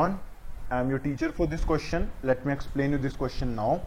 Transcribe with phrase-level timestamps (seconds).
[0.00, 0.20] everyone.
[0.70, 2.10] I am your teacher for this question.
[2.22, 3.82] Let me explain you this question now.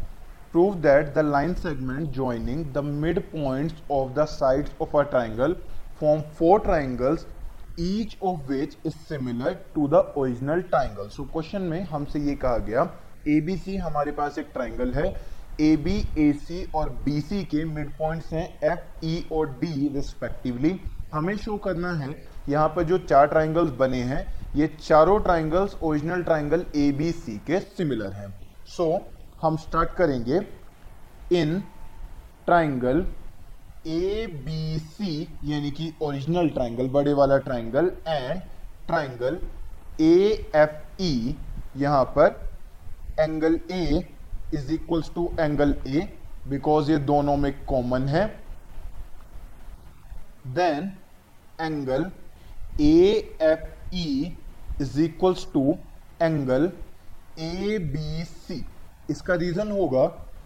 [0.51, 5.55] Prove that the line segment joining the midpoints of the sides of a triangle
[5.95, 7.25] form four triangles
[7.77, 11.09] each of which is similar to the original triangle.
[11.09, 12.83] So question में हमसे ये कहा गया
[13.27, 15.05] ABC हमारे पास एक triangle है
[15.61, 20.79] AB, AC और BC के मिड पॉइंट्स हैं F, E और D रिस्पेक्टिवली
[21.13, 22.15] हमें शो करना है
[22.49, 27.37] यहाँ पर जो चार ट्राइंगल्स बने हैं ये चारों triangles original triangle A B C
[27.47, 28.27] के सिमिलर हैं।
[28.67, 29.01] सो so,
[29.41, 30.39] हम स्टार्ट करेंगे
[31.37, 31.59] इन
[32.45, 33.05] ट्राइंगल
[33.87, 38.41] ए बी सी यानी कि ओरिजिनल ट्राइंगल बड़े वाला triangle and
[38.87, 39.39] triangle
[40.01, 40.15] A
[40.55, 41.35] F E
[41.77, 42.39] यहाँ पर
[43.19, 43.83] angle A
[44.53, 46.07] is equals to angle A
[46.49, 48.25] because ये दोनों में कॉमन है।
[50.55, 50.91] Then
[51.61, 52.09] angle
[52.81, 52.95] A
[53.41, 54.35] F E
[54.81, 55.77] is equals to
[56.21, 56.71] angle
[57.39, 58.65] A B C
[59.09, 60.03] इसका रीजन होगा,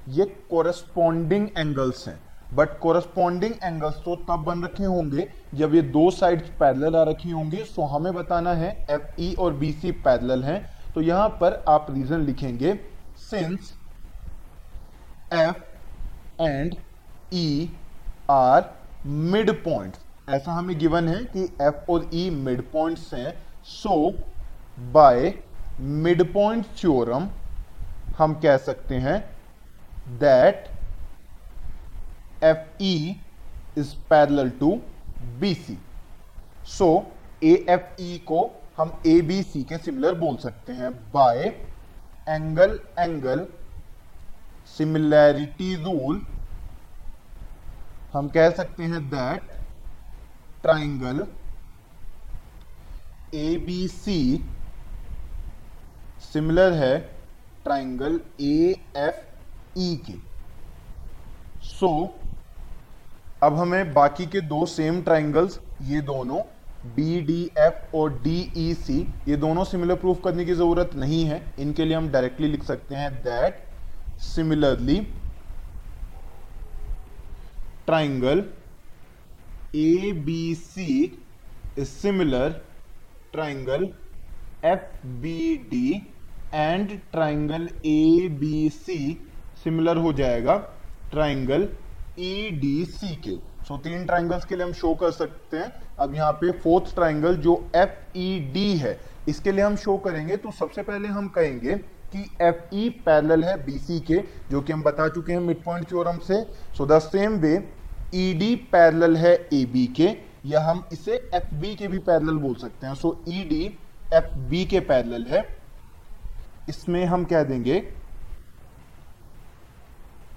[0.09, 2.19] ये कोरस्पॉन्डिंग एंगल्स हैं।
[2.55, 7.29] बट कोरस्पॉन्डिंग एंगल्स तो तब बन रखे होंगे, जब ये दो साइड्स पैरेलल आ रखी
[7.31, 10.59] होंगी। सो हमें बताना है एफ़ ई और बी सी पैरेलल हैं।
[10.93, 12.73] तो यहाँ पर आप रीजन लिखेंगे
[13.21, 13.73] since
[15.33, 16.75] F and
[17.33, 17.69] E
[18.29, 18.69] are
[19.05, 19.97] mid point
[20.29, 23.33] ऐसा हमें गिवन है कि एफ़ और ई मिड पॉइंट्स हैं।
[23.67, 23.95] So
[24.93, 25.33] by
[25.79, 27.27] mid point theorem,
[28.17, 29.19] हम कह सकते हैं
[30.19, 30.69] that
[32.43, 33.15] F E
[33.77, 34.71] is parallel to
[35.39, 35.77] B C
[36.67, 36.89] so
[37.43, 38.39] A F E को
[38.77, 41.43] हम ए बी सी के सिमिलर बोल सकते हैं by
[42.29, 43.45] angle angle
[44.77, 46.21] similarity rule
[48.13, 49.51] हम कह सकते हैं that
[50.63, 51.25] triangle
[53.35, 54.19] A B C
[56.23, 56.97] similar है
[57.63, 60.13] ट्राइंगल ए एफ़ ई के।
[61.63, 62.09] सो so,
[63.43, 66.39] अब हमें बाकी के दो सेम ट्राइंगल्स ये दोनों
[66.95, 71.23] बी डी एफ़ और डी ई सी ये दोनों सिमिलर प्रूफ करने की ज़रूरत नहीं
[71.25, 73.63] है। इनके लिए हम डायरेक्टली लिख सकते हैं that
[74.23, 74.99] similarly
[77.87, 78.43] triangle
[79.75, 80.87] A B C
[81.77, 82.61] is similar
[83.33, 83.83] triangle
[84.65, 85.95] F B D
[86.53, 88.97] and triangle A B C
[89.63, 90.55] similar हो जाएगा
[91.11, 91.67] ट्राइंगल
[92.19, 93.35] ई डी सी के।
[93.67, 96.93] सो so, तीन ट्राइंगल्स के लिए हम शो कर सकते हैं। अब यहाँ पे फोर्थ
[96.95, 98.99] ट्राइंगल जो एफ़ ई डी है
[99.29, 101.75] इसके लिए हम शो करेंगे। तो सबसे पहले हम कहेंगे
[102.13, 104.21] कि एफ़ ई पैरल है बी सी के
[104.51, 106.41] जो कि हम बता चुके हैं मिड पॉइंट थ्योरम से।
[106.77, 107.55] So the same way
[108.15, 110.07] E D parallel है ए बी के।
[110.45, 113.63] या हम इसे एफ़ बी के भी पैरेलल बोल सकते हैं। So E D
[114.13, 115.45] F B के पैरेलल है।
[116.69, 117.77] इसमें हम कह देंगे?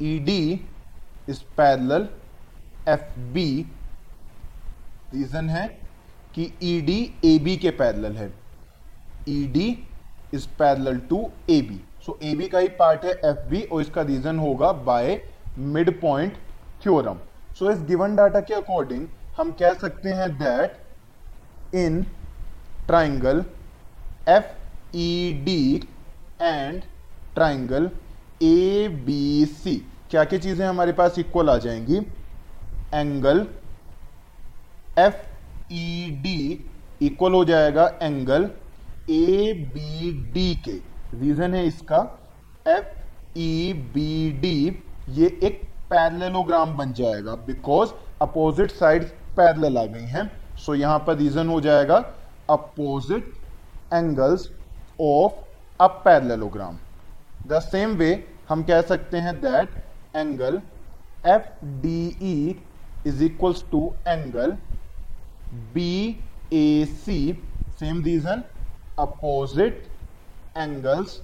[0.03, 0.67] E D
[1.29, 2.09] is parallel
[2.89, 3.67] F B
[5.15, 5.67] reason है
[6.35, 8.33] कि ई डी ए बी के पैरेलल है।
[9.29, 9.69] E D
[10.35, 13.81] is parallel to A B so A B का ही पार्ट है एफ़ बी और
[13.83, 15.21] इसका रीजन होगा by
[15.59, 16.37] mid point
[16.83, 17.19] theorem
[17.59, 19.07] so इस गिवन डाटा के अकॉर्डिंग
[19.41, 22.03] हम कह सकते हैं that in
[22.87, 23.39] triangle
[24.29, 25.63] F E D
[26.43, 26.83] and
[27.35, 27.89] triangle
[28.43, 29.75] A B C
[30.11, 31.97] क्या क्या चीज़ें हमारे पास इक्वल आ जाएँगी?
[32.95, 33.47] Angle
[34.99, 35.23] F
[35.73, 36.67] E D
[37.07, 38.49] equal हो जाएगा एंगल
[39.11, 40.77] ए बी डी के।
[41.21, 42.03] रीजन है इसका
[42.69, 44.83] एफ़ ई बी डी
[45.21, 47.91] ये एक पैरेललोग्राम बन जाएगा बिकॉज़
[48.23, 51.97] अपोजिट साइड पैरेलल आ गई हैं। सो यहाँ पर रीजन हो जाएगा
[52.51, 53.33] opposite
[53.95, 54.49] angles
[55.01, 55.33] of
[55.81, 56.79] a parallelogram
[57.49, 58.13] the same way
[58.49, 59.83] हम कह सकते हैं that
[60.17, 60.61] angle
[61.27, 62.57] F D E
[63.07, 64.57] is equals to angle
[65.75, 65.93] B
[66.55, 67.19] A C
[67.81, 68.43] same reason
[68.99, 69.87] opposite
[70.57, 71.21] angles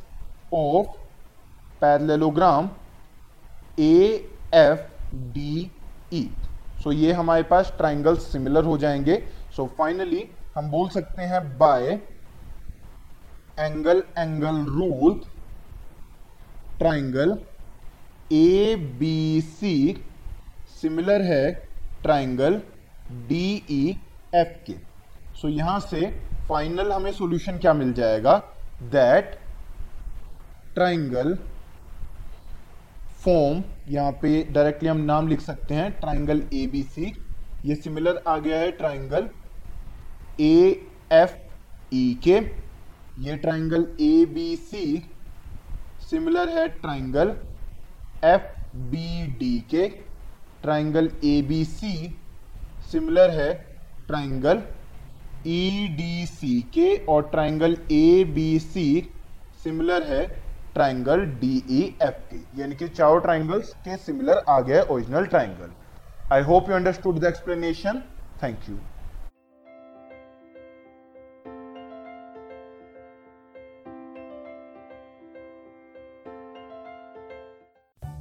[0.55, 0.97] of
[1.81, 2.71] parallelogram
[3.81, 3.99] A
[4.55, 5.71] F D
[6.13, 6.29] E
[6.87, 9.15] so ये हमारे पास triangle similar हो जाएँगे।
[9.57, 10.23] सो so finally
[10.57, 11.87] हम बोल सकते हैं by
[13.61, 15.15] angle angle rule
[16.79, 17.37] triangle
[18.33, 20.05] A B C
[20.81, 21.51] similar है
[22.03, 22.61] triangle
[23.29, 23.97] D E
[24.35, 24.77] F के।
[25.41, 26.07] सो यहाँ से
[26.49, 28.37] फाइनल हमें सॉल्यूशन क्या मिल जाएगा?
[28.83, 29.39] दैट
[30.75, 31.39] ट्राइंगल
[33.27, 37.13] फॉर्म यहाँ पे डायरेक्टली हम नाम लिख सकते हैं ट्राइंगल ए बी सी
[37.67, 39.29] ये सिमिलर आ गया है ट्राइंगल
[40.41, 40.59] ए
[41.13, 41.35] एफ़
[41.95, 42.37] ई के
[43.21, 44.85] ये triangle A B C
[46.11, 47.35] similar है ट्राइंगल
[48.25, 48.47] एफ़
[48.91, 49.89] बी डी के
[50.63, 51.93] triangle A B C
[52.93, 53.53] similar है
[54.07, 54.63] ट्राइंगल
[55.49, 58.89] ई डी सी के और triangle A B C
[59.65, 60.25] similar है
[60.77, 65.71] ट्राइंगल डी ई एफ़ के यानी कि चारों ट्राइंगल्स के सिमिलर आ गया original triangle
[66.33, 68.03] I hope you understood the explanation
[68.43, 68.79] thank you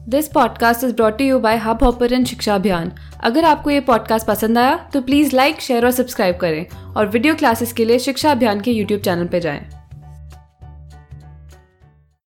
[0.09, 2.91] this podcast is brought you by Hubhopper and Shiksha Abhiyan
[3.23, 7.35] अगर आपको ये पॉडकास्ट पसंद आया तो प्लीज़ लाइक शेयर और सब्सक्राइब करें और वीडियो
[7.35, 9.84] क्लासेस के लिए शिक्षा अभियान के यूट्यूब चैनल पर जाएँ।